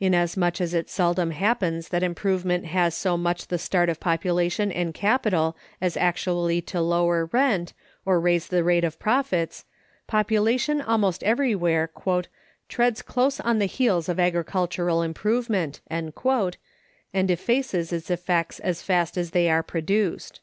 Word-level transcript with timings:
Inasmuch 0.00 0.60
as 0.60 0.74
it 0.74 0.90
seldom 0.90 1.30
happens 1.30 1.90
that 1.90 2.02
improvement 2.02 2.66
has 2.66 2.92
so 2.92 3.16
much 3.16 3.46
the 3.46 3.56
start 3.56 3.88
of 3.88 4.00
population 4.00 4.72
and 4.72 4.92
capital 4.92 5.56
as 5.80 5.96
actually 5.96 6.60
to 6.62 6.80
lower 6.80 7.26
rent, 7.26 7.72
or 8.04 8.18
raise 8.18 8.48
the 8.48 8.64
rate 8.64 8.82
of 8.82 8.98
profits, 8.98 9.64
population 10.08 10.80
almost 10.80 11.22
everywhere 11.22 11.88
"treads 12.68 13.00
close 13.00 13.38
on 13.38 13.60
the 13.60 13.66
heels 13.66 14.08
of 14.08 14.18
agricultural 14.18 15.02
improvement," 15.02 15.80
and 15.86 16.10
effaces 17.14 17.92
its 17.92 18.10
effects 18.10 18.58
as 18.58 18.82
fast 18.82 19.16
as 19.16 19.30
they 19.30 19.48
are 19.48 19.62
produced. 19.62 20.40